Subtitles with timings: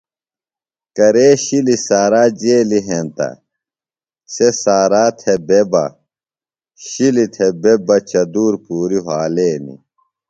[0.95, 3.29] کرے شِلیۡ سارا جیلیۡ ہینتہ
[4.33, 5.83] سےۡ سارا تھےۡ بےۡ بہ
[6.85, 7.53] شِلیۡ تھےۡ
[7.87, 9.79] بہ چدُور پُوری وھالینیۡ۔